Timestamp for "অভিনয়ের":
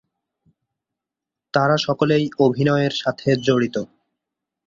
2.39-2.93